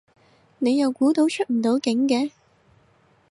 [0.57, 2.31] 你又估到出唔到境嘅